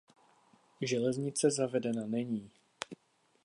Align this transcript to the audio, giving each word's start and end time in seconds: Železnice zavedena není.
Železnice 0.81 1.49
zavedena 1.51 2.07
není. 2.07 2.49